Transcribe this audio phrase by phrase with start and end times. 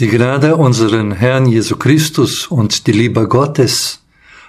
[0.00, 4.04] Die Gnade unseren Herrn Jesu Christus und die Liebe Gottes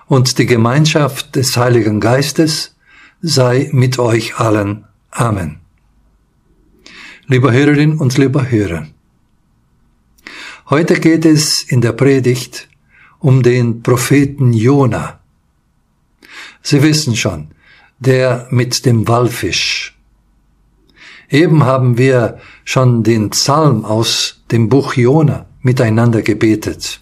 [0.08, 2.76] und die Gemeinschaft des Heiligen Geistes
[3.22, 4.86] sei mit euch allen.
[5.12, 5.60] Amen.
[7.28, 8.88] Lieber Hörerin und lieber Hörer,
[10.72, 12.68] heute geht es in der Predigt
[13.20, 15.20] um den Propheten Jona.
[16.64, 17.50] Sie wissen schon,
[18.00, 19.96] der mit dem Wallfisch.
[21.30, 27.02] Eben haben wir schon den Psalm aus dem Buch Jona miteinander gebetet.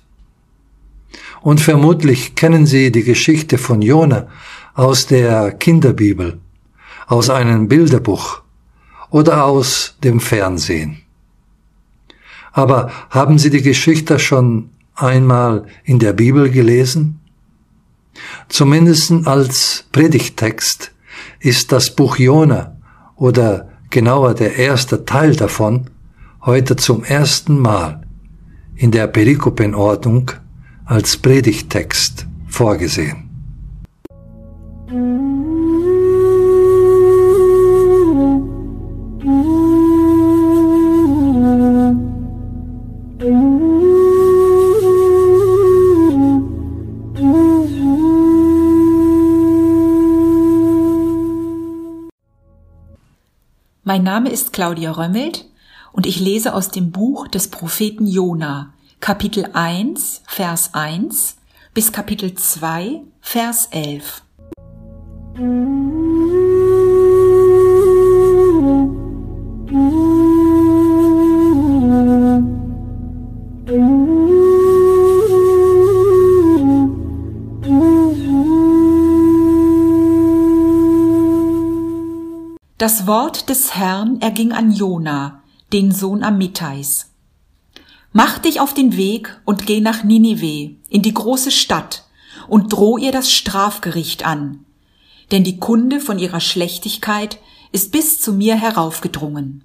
[1.41, 4.27] Und vermutlich kennen Sie die Geschichte von Jona
[4.73, 6.39] aus der Kinderbibel,
[7.05, 8.41] aus einem Bilderbuch
[9.11, 11.03] oder aus dem Fernsehen.
[12.53, 17.19] Aber haben Sie die Geschichte schon einmal in der Bibel gelesen?
[18.49, 20.91] Zumindest als Predigtext
[21.39, 22.75] ist das Buch Jona
[23.15, 25.91] oder genauer der erste Teil davon
[26.45, 28.01] heute zum ersten Mal
[28.75, 30.31] in der Perikopenordnung
[30.83, 33.29] als Predigttext vorgesehen.
[53.85, 55.45] Mein Name ist Claudia Römmelt
[55.93, 61.37] und ich lese aus dem Buch des Propheten Jona, Kapitel 1, Vers 1
[61.73, 64.23] bis Kapitel 2, Vers 11.
[82.77, 85.42] Das Wort des Herrn erging an Jona,
[85.73, 87.09] den Sohn Amittais.
[88.11, 92.05] Mach dich auf den Weg und geh nach Ninive, in die große Stadt,
[92.47, 94.65] und droh ihr das Strafgericht an,
[95.31, 97.39] denn die Kunde von ihrer Schlechtigkeit
[97.71, 99.63] ist bis zu mir heraufgedrungen.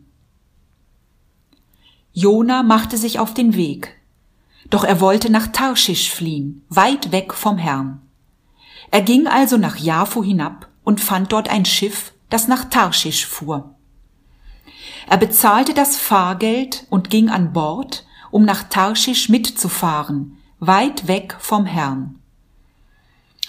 [2.12, 3.94] Jona machte sich auf den Weg,
[4.70, 8.00] doch er wollte nach Tarschisch fliehen, weit weg vom Herrn.
[8.90, 13.77] Er ging also nach Jaffo hinab und fand dort ein Schiff, das nach Tarschisch fuhr.
[15.08, 21.64] Er bezahlte das Fahrgeld und ging an Bord, um nach Tarschisch mitzufahren, weit weg vom
[21.64, 22.16] Herrn.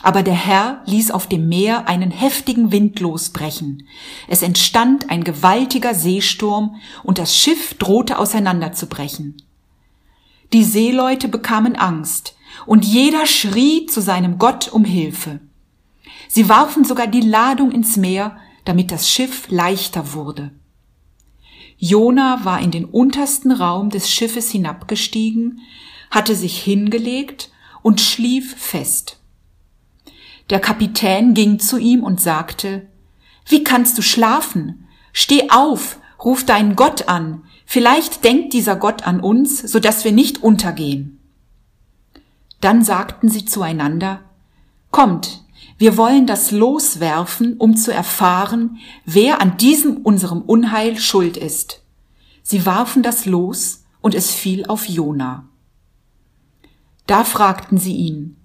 [0.01, 3.85] Aber der Herr ließ auf dem Meer einen heftigen Wind losbrechen.
[4.29, 9.41] Es entstand ein gewaltiger Seesturm und das Schiff drohte auseinanderzubrechen.
[10.53, 15.41] Die Seeleute bekamen Angst und jeder schrie zu seinem Gott um Hilfe.
[16.29, 20.51] Sie warfen sogar die Ladung ins Meer, damit das Schiff leichter wurde.
[21.79, 25.61] Jona war in den untersten Raum des Schiffes hinabgestiegen,
[26.11, 27.51] hatte sich hingelegt
[27.81, 29.17] und schlief fest.
[30.49, 32.87] Der Kapitän ging zu ihm und sagte,
[33.47, 34.87] Wie kannst du schlafen?
[35.13, 40.11] Steh auf, ruf deinen Gott an, vielleicht denkt dieser Gott an uns, so dass wir
[40.11, 41.19] nicht untergehen.
[42.59, 44.21] Dann sagten sie zueinander,
[44.91, 45.43] Kommt,
[45.79, 51.81] wir wollen das loswerfen, um zu erfahren, wer an diesem unserem Unheil schuld ist.
[52.43, 55.47] Sie warfen das Los und es fiel auf Jona.
[57.07, 58.35] Da fragten sie ihn,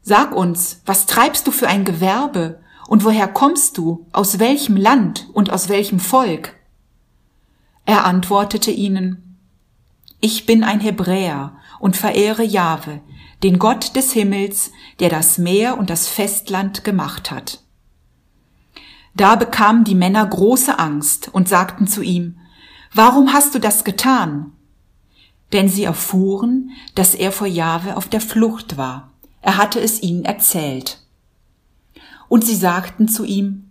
[0.00, 5.28] Sag uns, was treibst du für ein Gewerbe und woher kommst du, aus welchem Land
[5.34, 6.56] und aus welchem Volk?
[7.84, 9.38] Er antwortete ihnen,
[10.20, 13.02] Ich bin ein Hebräer und verehre Jahwe,
[13.42, 17.62] den Gott des Himmels, der das Meer und das Festland gemacht hat.
[19.14, 22.38] Da bekamen die Männer große Angst und sagten zu ihm,
[22.92, 24.52] Warum hast du das getan?
[25.52, 29.12] Denn sie erfuhren, dass er vor Jahwe auf der Flucht war.
[29.42, 30.98] Er hatte es ihnen erzählt.
[32.28, 33.70] Und sie sagten zu ihm,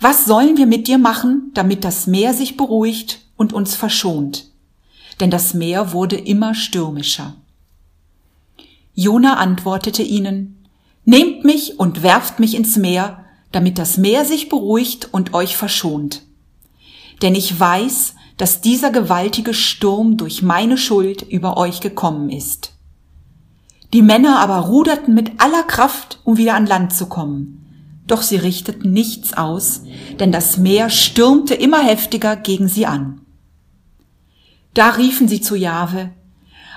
[0.00, 4.50] was sollen wir mit dir machen, damit das Meer sich beruhigt und uns verschont?
[5.20, 7.36] Denn das Meer wurde immer stürmischer.
[8.94, 10.66] Jona antwortete ihnen,
[11.04, 16.22] Nehmt mich und werft mich ins Meer, damit das Meer sich beruhigt und euch verschont.
[17.20, 22.72] Denn ich weiß, dass dieser gewaltige Sturm durch meine Schuld über euch gekommen ist.
[23.92, 27.60] Die Männer aber ruderten mit aller Kraft, um wieder an Land zu kommen.
[28.06, 29.82] Doch sie richteten nichts aus,
[30.18, 33.20] denn das Meer stürmte immer heftiger gegen sie an.
[34.74, 36.10] Da riefen sie zu Jahwe,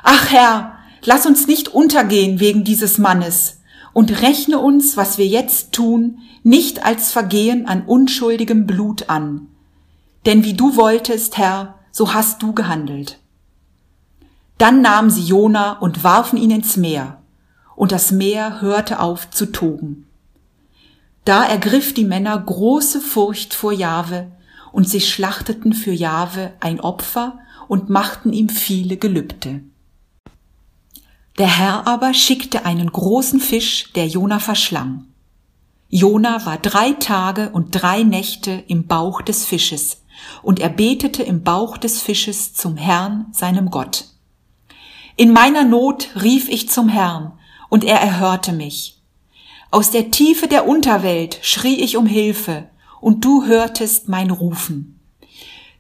[0.04, 3.62] Ach Herr, Lass uns nicht untergehen wegen dieses Mannes
[3.94, 9.48] und rechne uns, was wir jetzt tun, nicht als Vergehen an unschuldigem Blut an.
[10.26, 13.20] Denn wie du wolltest, Herr, so hast du gehandelt.
[14.58, 17.22] Dann nahmen sie Jona und warfen ihn ins Meer,
[17.76, 20.08] und das Meer hörte auf zu toben.
[21.26, 24.32] Da ergriff die Männer große Furcht vor Jahwe,
[24.72, 29.62] und sie schlachteten für Jahwe ein Opfer und machten ihm viele Gelübde.
[31.38, 35.06] Der Herr aber schickte einen großen Fisch, der Jona verschlang.
[35.90, 40.02] Jona war drei Tage und drei Nächte im Bauch des Fisches,
[40.42, 44.06] und er betete im Bauch des Fisches zum Herrn, seinem Gott.
[45.16, 47.34] In meiner Not rief ich zum Herrn,
[47.70, 48.98] und er erhörte mich.
[49.70, 52.68] Aus der Tiefe der Unterwelt schrie ich um Hilfe,
[53.00, 55.00] und du hörtest mein Rufen.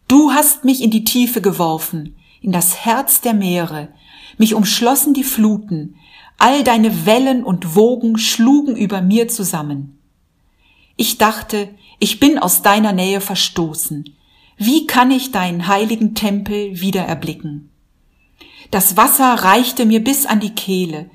[0.07, 3.89] Du hast mich in die Tiefe geworfen, in das Herz der Meere,
[4.37, 5.95] mich umschlossen die Fluten,
[6.37, 9.99] all deine Wellen und Wogen schlugen über mir zusammen.
[10.95, 11.69] Ich dachte,
[11.99, 14.15] ich bin aus deiner Nähe verstoßen.
[14.57, 17.69] Wie kann ich deinen heiligen Tempel wieder erblicken?
[18.71, 21.09] Das Wasser reichte mir bis an die Kehle,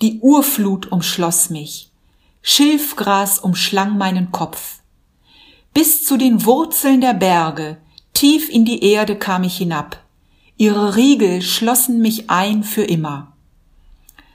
[0.00, 1.90] die Urflut umschloss mich,
[2.42, 4.80] Schilfgras umschlang meinen Kopf.
[5.72, 7.78] Bis zu den Wurzeln der Berge,
[8.12, 10.03] tief in die Erde kam ich hinab,
[10.56, 13.32] ihre Riegel schlossen mich ein für immer.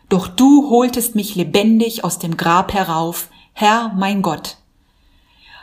[0.09, 4.57] Doch du holtest mich lebendig aus dem Grab herauf, Herr mein Gott.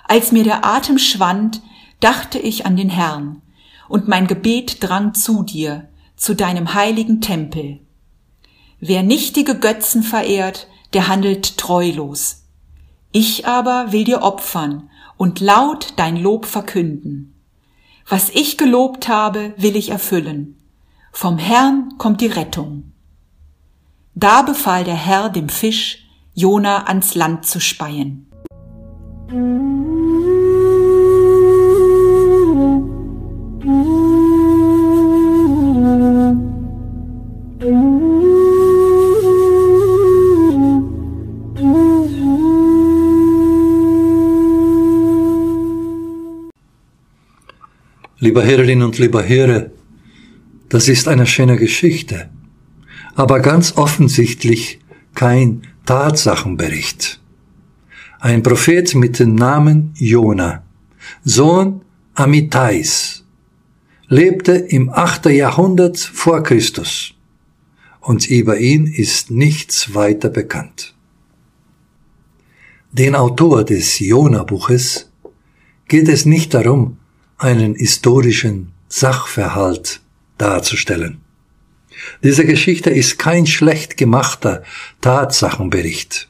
[0.04, 1.62] Als mir der Atem schwand,
[2.00, 3.42] dachte ich an den Herrn,
[3.88, 7.80] und mein Gebet drang zu dir, zu deinem heiligen Tempel.
[8.80, 12.44] Wer nichtige Götzen verehrt, der handelt treulos.
[13.12, 17.35] Ich aber will dir opfern und laut dein Lob verkünden.
[18.08, 20.60] Was ich gelobt habe, will ich erfüllen.
[21.10, 22.92] Vom Herrn kommt die Rettung.
[24.14, 28.30] Da befahl der Herr dem Fisch, Jona ans Land zu speien.
[48.26, 49.70] Lieber Herrin und lieber Herr,
[50.68, 52.28] das ist eine schöne Geschichte,
[53.14, 54.80] aber ganz offensichtlich
[55.14, 57.20] kein Tatsachenbericht.
[58.18, 60.64] Ein Prophet mit dem Namen Jona,
[61.22, 61.82] Sohn
[62.14, 63.22] Amitais,
[64.08, 65.26] lebte im 8.
[65.26, 67.14] Jahrhundert vor Christus
[68.00, 70.96] und über ihn ist nichts weiter bekannt.
[72.90, 75.12] Den Autor des Jona-Buches
[75.86, 76.98] geht es nicht darum,
[77.38, 80.00] einen historischen Sachverhalt
[80.38, 81.20] darzustellen.
[82.22, 84.62] Diese Geschichte ist kein schlecht gemachter
[85.00, 86.28] Tatsachenbericht,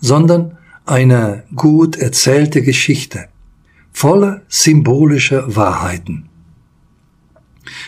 [0.00, 3.28] sondern eine gut erzählte Geschichte,
[3.92, 6.28] voller symbolischer Wahrheiten.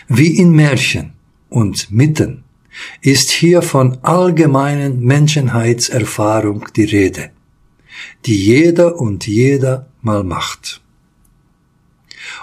[0.07, 1.13] Wie in Märchen
[1.49, 2.43] und Mitten
[3.01, 7.31] ist hier von allgemeinen Menschenheitserfahrung die Rede,
[8.25, 10.81] die jeder und jeder mal macht.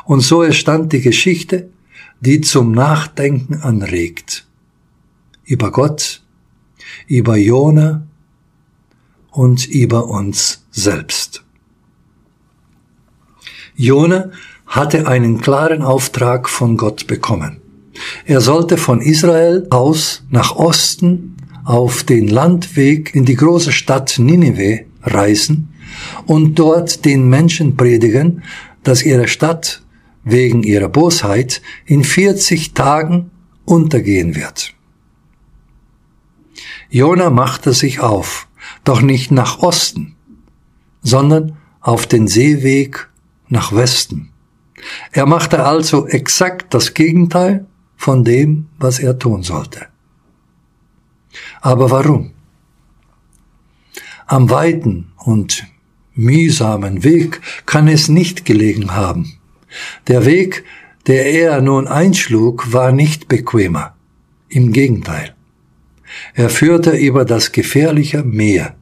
[0.05, 1.70] Und so entstand die Geschichte,
[2.20, 4.46] die zum Nachdenken anregt.
[5.44, 6.23] Über Gott,
[7.06, 8.06] über Jona
[9.31, 11.44] und über uns selbst.
[13.76, 14.31] Jona
[14.67, 17.61] hatte einen klaren Auftrag von Gott bekommen.
[18.26, 24.84] Er sollte von Israel aus nach Osten auf den Landweg in die große Stadt Ninive
[25.03, 25.72] reisen
[26.27, 28.43] und dort den Menschen predigen,
[28.89, 29.83] dass ihre Stadt
[30.25, 33.31] wegen ihrer Bosheit in 40 Tagen
[33.67, 34.73] untergehen wird.
[36.89, 38.49] Jona machte sich auf,
[38.85, 40.17] doch nicht nach Osten,
[41.03, 43.11] sondern auf den Seeweg
[43.49, 44.31] nach Westen.
[45.13, 49.89] Er machte also exakt das Gegenteil von dem, was er tun sollte.
[51.61, 52.31] Aber warum?
[54.27, 55.67] Am weiten und
[56.19, 59.39] mühsamen Weg kann es nicht gelegen haben.
[60.08, 60.65] Der Weg,
[61.06, 63.94] der er nun einschlug, war nicht bequemer.
[64.48, 65.34] Im Gegenteil.
[66.34, 68.75] Er führte über das gefährliche Meer,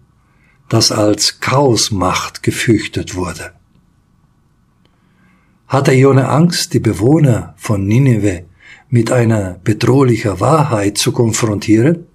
[0.69, 3.52] das als Chaosmacht gefürchtet wurde.
[5.69, 8.45] Hatte Jona Angst, die Bewohner von Nineveh
[8.88, 12.07] mit einer bedrohlicher Wahrheit zu konfrontieren?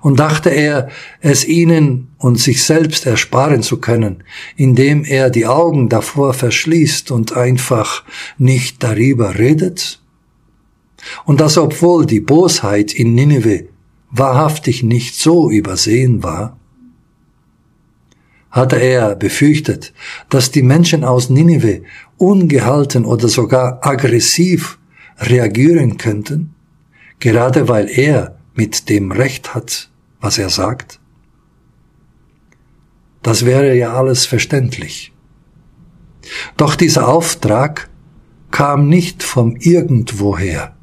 [0.00, 0.88] Und dachte er,
[1.20, 4.24] es ihnen und sich selbst ersparen zu können,
[4.56, 8.04] indem er die Augen davor verschließt und einfach
[8.38, 10.00] nicht darüber redet?
[11.24, 13.68] Und das obwohl die Bosheit in Nineveh
[14.10, 16.58] wahrhaftig nicht so übersehen war?
[18.50, 19.92] Hatte er befürchtet,
[20.30, 21.82] dass die Menschen aus Nineveh
[22.16, 24.78] ungehalten oder sogar aggressiv
[25.18, 26.54] reagieren könnten?
[27.20, 29.87] gerade weil er mit dem Recht hat,
[30.20, 31.00] was er sagt?
[33.22, 35.12] Das wäre ja alles verständlich.
[36.56, 37.88] Doch dieser Auftrag
[38.50, 40.76] kam nicht vom irgendwoher,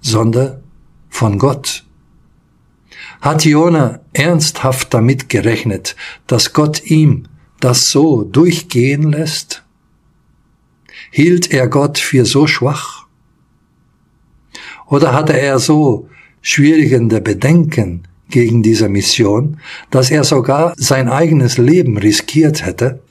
[0.00, 0.62] sondern
[1.08, 1.84] von Gott.
[3.20, 7.28] Hat Jona ernsthaft damit gerechnet, dass Gott ihm
[7.60, 9.62] das so durchgehen lässt?
[11.10, 13.06] Hielt er Gott für so schwach?
[14.86, 16.08] Oder hatte er so
[16.40, 19.60] schwierigende Bedenken gegen diese Mission,
[19.90, 23.02] dass er sogar sein eigenes Leben riskiert hätte,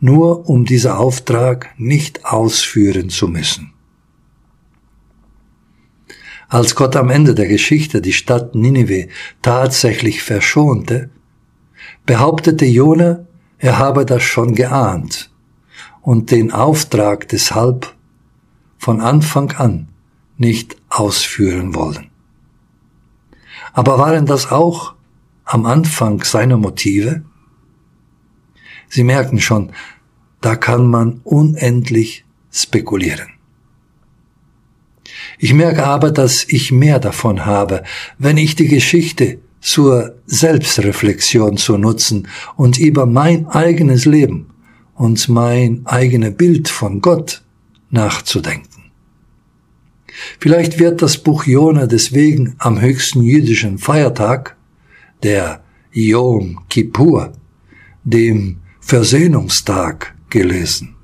[0.00, 3.72] nur um diesen Auftrag nicht ausführen zu müssen?
[6.48, 9.08] Als Gott am Ende der Geschichte die Stadt Ninive
[9.42, 11.10] tatsächlich verschonte,
[12.06, 13.26] behauptete Jona,
[13.58, 15.30] er habe das schon geahnt
[16.02, 17.94] und den Auftrag deshalb
[18.78, 19.88] von Anfang an
[20.36, 22.13] nicht ausführen wollen.
[23.74, 24.94] Aber waren das auch
[25.44, 27.24] am Anfang seine Motive?
[28.88, 29.72] Sie merken schon,
[30.40, 33.28] da kann man unendlich spekulieren.
[35.38, 37.82] Ich merke aber, dass ich mehr davon habe,
[38.18, 44.50] wenn ich die Geschichte zur Selbstreflexion zu nutzen und über mein eigenes Leben
[44.94, 47.42] und mein eigenes Bild von Gott
[47.90, 48.73] nachzudenken.
[50.38, 54.56] Vielleicht wird das Buch Jona deswegen am höchsten jüdischen Feiertag,
[55.22, 55.62] der
[55.92, 57.32] Yom Kippur,
[58.04, 60.94] dem Versöhnungstag, gelesen.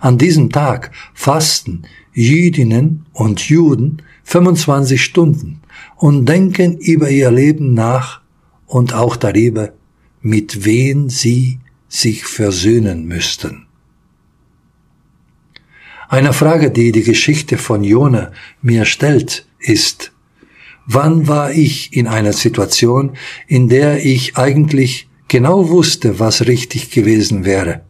[0.00, 5.60] An diesem Tag fasten Jüdinnen und Juden 25 Stunden
[5.96, 8.22] und denken über ihr Leben nach
[8.66, 9.72] und auch darüber,
[10.20, 13.67] mit wen sie sich versöhnen müssten.
[16.08, 20.12] Eine Frage, die die Geschichte von Jona mir stellt, ist,
[20.86, 27.44] wann war ich in einer Situation, in der ich eigentlich genau wusste, was richtig gewesen
[27.44, 27.82] wäre,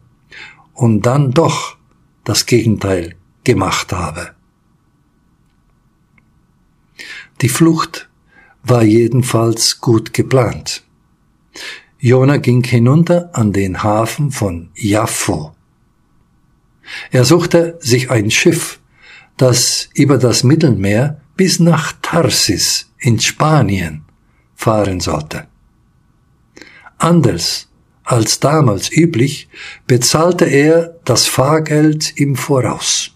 [0.73, 1.77] und dann doch
[2.25, 4.31] das Gegenteil gemacht habe.
[7.41, 8.09] Die Flucht
[8.63, 10.83] war jedenfalls gut geplant.
[11.99, 15.55] Jona ging hinunter an den Hafen von Jaffo.
[17.11, 18.79] Er suchte sich ein Schiff,
[19.37, 24.03] das über das Mittelmeer bis nach Tarsis in Spanien
[24.55, 25.47] fahren sollte.
[26.97, 27.69] Anders
[28.03, 29.47] als damals üblich
[29.87, 33.15] bezahlte er das Fahrgeld im Voraus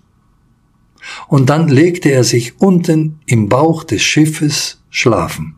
[1.27, 5.55] und dann legte er sich unten im Bauch des Schiffes schlafen.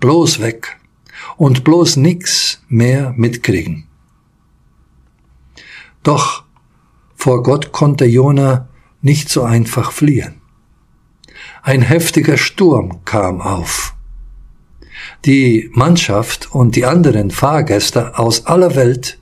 [0.00, 0.78] Bloß weg
[1.36, 3.86] und bloß nix mehr mitkriegen.
[6.02, 6.43] Doch
[7.24, 8.68] vor Gott konnte Jona
[9.00, 10.42] nicht so einfach fliehen.
[11.62, 13.94] Ein heftiger Sturm kam auf.
[15.24, 19.18] Die Mannschaft und die anderen Fahrgäste aus aller Welt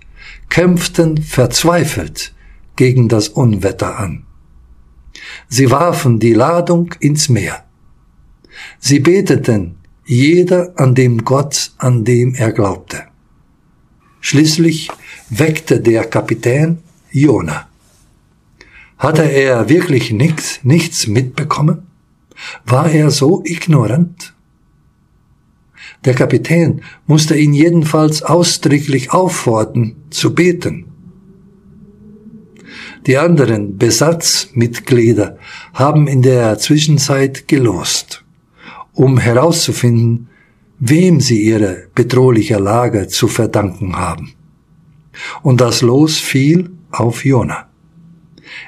[0.49, 2.35] kämpften verzweifelt
[2.75, 4.25] gegen das Unwetter an.
[5.47, 7.62] Sie warfen die Ladung ins Meer.
[8.80, 13.04] Sie beteten jeder an dem Gott, an dem er glaubte.
[14.21, 14.90] Schließlich
[15.30, 16.82] weckte der Kapitän
[17.12, 17.68] Jona.
[19.02, 21.88] Hatte er wirklich nichts, nichts mitbekommen?
[22.64, 24.32] War er so ignorant?
[26.04, 30.85] Der Kapitän musste ihn jedenfalls ausdrücklich auffordern, zu beten.
[33.09, 35.37] Die anderen Besatzmitglieder
[35.75, 38.25] haben in der Zwischenzeit gelost,
[38.92, 40.28] um herauszufinden,
[40.78, 44.35] wem sie ihre bedrohliche Lage zu verdanken haben.
[45.42, 47.71] Und das Los fiel auf Jona.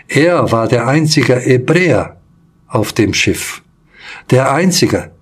[0.08, 2.20] Er war der einzige Hebräer
[2.68, 3.62] auf dem Schiff,
[4.30, 5.12] der einzige,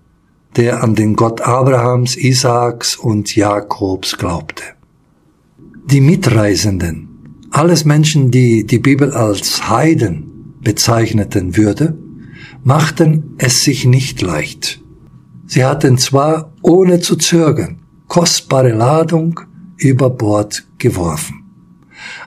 [0.57, 4.65] der an den Gott Abrahams, Isaaks und Jakobs glaubte.
[5.85, 7.13] Die Mitreisenden
[7.53, 11.99] alles Menschen, die die Bibel als Heiden bezeichneten würde,
[12.65, 14.81] machten es sich nicht leicht.
[15.47, 19.41] Sie hatten zwar ohne zu zögern kostbare Ladung
[19.77, 21.42] über Bord geworfen,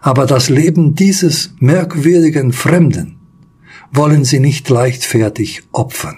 [0.01, 3.17] aber das Leben dieses merkwürdigen Fremden
[3.91, 6.17] wollen sie nicht leichtfertig opfern.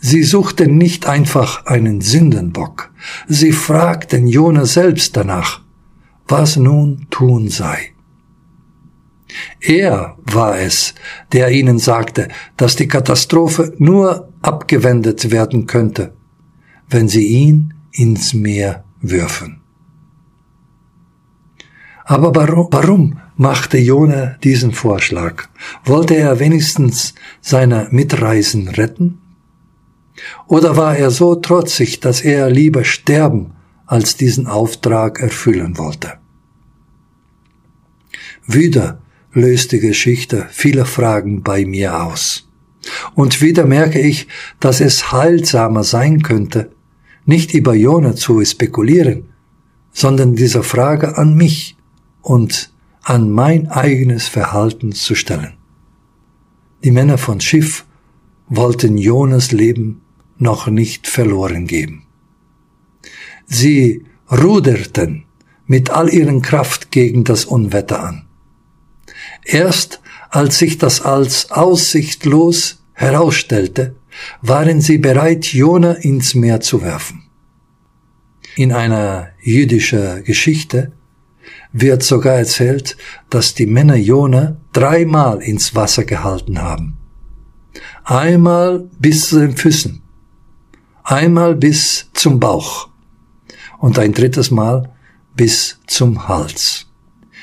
[0.00, 2.90] Sie suchten nicht einfach einen Sündenbock,
[3.28, 5.60] sie fragten Jona selbst danach,
[6.26, 7.92] was nun tun sei.
[9.60, 10.94] Er war es,
[11.32, 16.14] der ihnen sagte, dass die Katastrophe nur abgewendet werden könnte,
[16.88, 19.57] wenn sie ihn ins Meer würfen.
[22.10, 25.44] Aber warum, warum machte Jona diesen Vorschlag.
[25.84, 29.18] Wollte er wenigstens seine Mitreisen retten?
[30.46, 33.52] Oder war er so trotzig, dass er lieber sterben
[33.84, 36.14] als diesen Auftrag erfüllen wollte?
[38.46, 39.02] Wieder
[39.34, 42.48] löst die Geschichte viele Fragen bei mir aus.
[43.16, 44.28] Und wieder merke ich,
[44.60, 46.70] dass es heilsamer sein könnte,
[47.26, 49.28] nicht über Jona zu spekulieren,
[49.92, 51.77] sondern diese Frage an mich
[52.28, 52.70] und
[53.02, 55.54] an mein eigenes Verhalten zu stellen.
[56.84, 57.86] Die Männer von Schiff
[58.48, 60.02] wollten Jonas Leben
[60.36, 62.06] noch nicht verloren geben.
[63.46, 65.24] Sie ruderten
[65.66, 68.26] mit all ihren Kraft gegen das Unwetter an.
[69.44, 73.96] Erst als sich das als aussichtlos herausstellte,
[74.42, 77.22] waren sie bereit, Jona ins Meer zu werfen.
[78.54, 80.92] In einer jüdischen Geschichte
[81.72, 82.96] wird sogar erzählt,
[83.30, 86.96] dass die Männer Jona dreimal ins Wasser gehalten haben.
[88.04, 90.00] Einmal bis zu den Füßen,
[91.04, 92.88] einmal bis zum Bauch
[93.78, 94.90] und ein drittes Mal
[95.36, 96.86] bis zum Hals.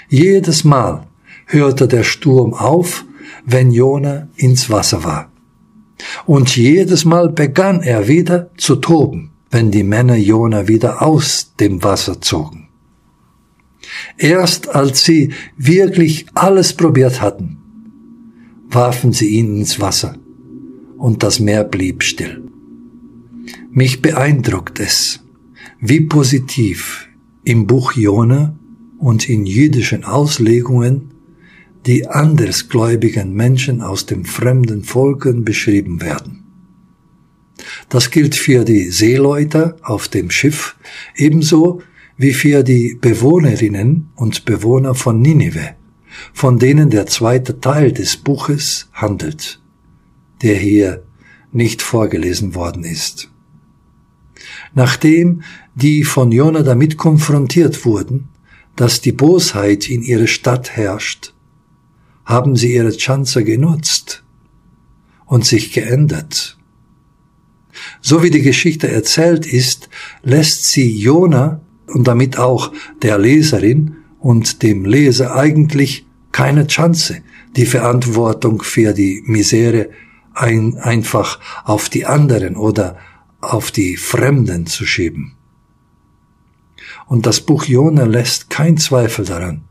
[0.10, 1.08] Jedes Mal
[1.46, 3.05] hörte der Sturm auf,
[3.46, 5.32] wenn Jona ins Wasser war.
[6.25, 11.84] Und jedes Mal begann er wieder zu toben, wenn die Männer Jona wieder aus dem
[11.84, 12.65] Wasser zogen.
[14.18, 17.58] Erst als sie wirklich alles probiert hatten,
[18.70, 20.18] warfen sie ihn ins Wasser
[20.98, 22.44] und das Meer blieb still.
[23.72, 25.24] Mich beeindruckt es,
[25.80, 27.08] wie positiv
[27.44, 28.58] im Buch Jona
[28.98, 31.12] und in jüdischen Auslegungen
[31.86, 36.44] die andersgläubigen Menschen aus den fremden Volken beschrieben werden.
[37.90, 40.76] Das gilt für die Seeleute auf dem Schiff
[41.16, 41.82] ebenso
[42.18, 45.76] wie für die Bewohnerinnen und Bewohner von Ninive,
[46.34, 49.62] von denen der zweite Teil des Buches handelt,
[50.42, 51.04] der hier
[51.52, 53.30] nicht vorgelesen worden ist.
[54.74, 55.44] Nachdem
[55.75, 58.30] die von Jona damit konfrontiert wurden,
[58.75, 61.34] dass die Bosheit in ihrer Stadt herrscht,
[62.25, 64.24] haben sie ihre Chance genutzt
[65.25, 66.58] und sich geändert.
[68.01, 69.90] So wie die Geschichte erzählt ist,
[70.24, 72.72] lässt sie Jona und damit auch
[73.02, 77.22] der Leserin und dem Leser eigentlich keine Chance,
[77.56, 79.90] die Verantwortung für die Misere
[80.34, 82.98] ein, einfach auf die anderen oder
[83.40, 85.36] auf die Fremden zu schieben.
[87.08, 89.64] Und das Buch Jona lässt kein Zweifel daran,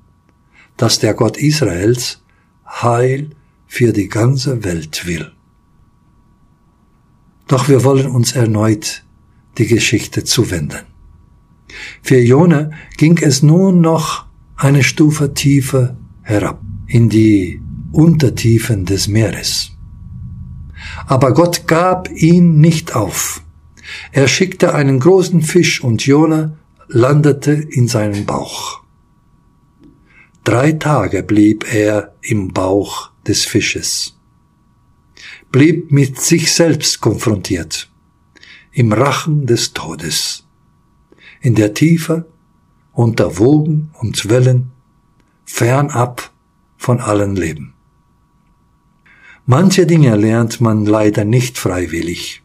[0.77, 2.23] dass der Gott Israels
[2.67, 3.31] Heil
[3.67, 5.33] für die ganze Welt will.
[7.47, 9.05] Doch wir wollen uns erneut
[9.59, 10.94] die Geschichte zuwenden.
[12.03, 17.61] Für Jona ging es nun noch eine Stufe tiefer herab in die
[17.93, 19.71] Untertiefen des Meeres.
[21.07, 23.43] Aber Gott gab ihn nicht auf.
[24.13, 26.57] Er schickte einen großen Fisch und Jona
[26.89, 28.81] landete in seinen Bauch.
[30.45, 34.19] Drei Tage blieb er im Bauch des Fisches,
[35.51, 37.91] blieb mit sich selbst konfrontiert,
[38.73, 40.44] im Rachen des Todes,
[41.45, 42.25] in der Tiefe,
[42.95, 44.71] unter Wogen und Wellen,
[45.45, 46.33] fernab
[46.79, 47.75] von allen Leben.
[49.45, 52.43] Manche Dinge lernt man leider nicht freiwillig.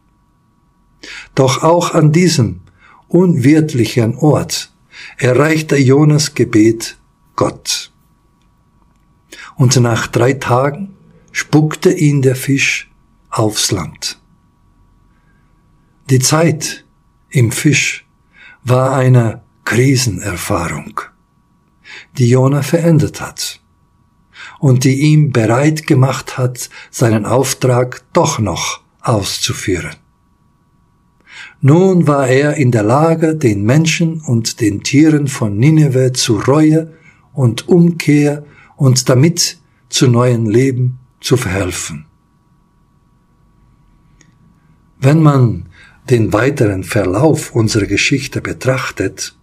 [1.34, 2.60] Doch auch an diesem
[3.08, 4.74] unwirtlichen Ort
[5.18, 6.98] erreichte Jonas Gebet
[7.38, 7.94] Gott.
[9.56, 10.94] Und nach drei Tagen
[11.32, 12.92] spuckte ihn der Fisch
[13.30, 14.20] aufs Land.
[16.10, 16.84] Die Zeit
[17.30, 18.06] im Fisch
[18.64, 21.02] war eine Krisenerfahrung,
[22.18, 23.62] die Jona verändert hat
[24.60, 29.96] und die ihm bereit gemacht hat, seinen Auftrag doch noch auszuführen.
[31.62, 36.94] Nun war er in der Lage, den Menschen und den Tieren von Nineveh zu Reue
[37.34, 38.46] und Umkehr
[38.76, 39.58] und damit
[39.90, 42.06] zu neuen Leben zu verhelfen.
[45.00, 45.69] Wenn man
[46.10, 49.36] den weiteren Verlauf unserer Geschichte betrachtet,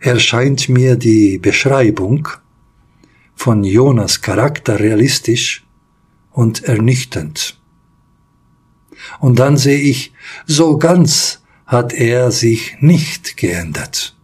[0.00, 2.28] erscheint mir die Beschreibung
[3.34, 5.64] von Jonas Charakter realistisch
[6.30, 7.58] und ernüchternd.
[9.20, 10.12] Und dann sehe ich,
[10.46, 14.16] so ganz hat er sich nicht geändert.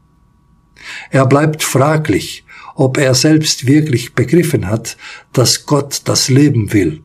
[1.11, 4.97] Er bleibt fraglich, ob er selbst wirklich begriffen hat,
[5.33, 7.03] dass Gott das Leben will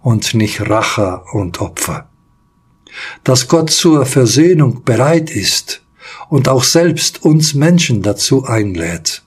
[0.00, 2.08] und nicht Rache und Opfer.
[3.24, 5.82] Dass Gott zur Versöhnung bereit ist
[6.28, 9.22] und auch selbst uns Menschen dazu einlädt.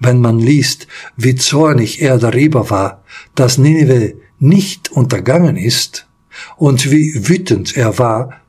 [0.00, 6.06] wenn man liest, wie zornig er darüber war, dass Nineveh nicht untergangen ist,
[6.56, 8.40] und wie wütend er war,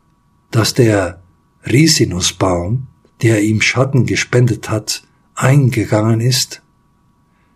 [0.52, 1.22] dass der
[1.66, 2.88] Risinusbaum,
[3.22, 5.04] der ihm Schatten gespendet hat,
[5.36, 6.62] eingegangen ist,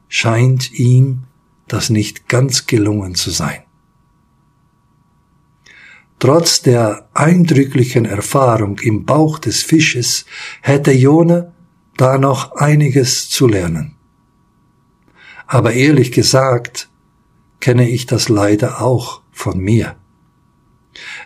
[0.07, 1.23] scheint ihm
[1.67, 3.61] das nicht ganz gelungen zu sein.
[6.19, 10.25] Trotz der eindrücklichen Erfahrung im Bauch des Fisches
[10.61, 11.53] hätte Jona
[11.95, 13.95] da noch einiges zu lernen.
[15.47, 16.89] Aber ehrlich gesagt
[17.61, 19.95] kenne ich das leider auch von mir.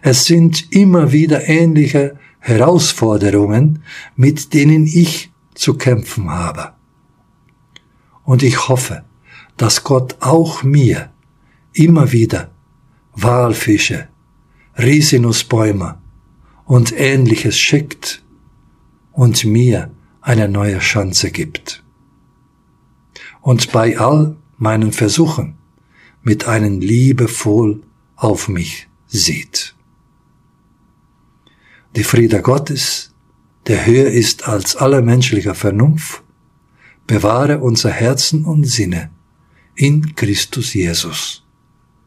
[0.01, 3.84] Es sind immer wieder ähnliche Herausforderungen,
[4.15, 6.73] mit denen ich zu kämpfen habe.
[8.23, 9.03] Und ich hoffe,
[9.58, 11.12] dass Gott auch mir
[11.73, 12.51] immer wieder
[13.13, 14.08] Walfische,
[14.77, 16.01] Risinusbäume
[16.65, 18.23] und ähnliches schickt
[19.12, 21.83] und mir eine neue Chance gibt.
[23.41, 25.57] Und bei all meinen Versuchen
[26.21, 27.83] mit einem liebevoll
[28.15, 29.75] auf mich sieht.
[31.95, 33.13] Die Friede Gottes,
[33.67, 36.23] der höher ist als aller menschlicher Vernunft,
[37.05, 39.12] bewahre unser Herzen und Sinne
[39.75, 41.43] in Christus Jesus.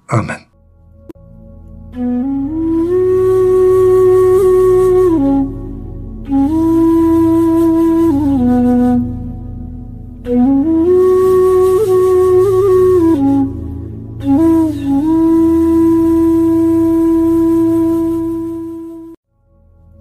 [0.09, 0.47] Amen.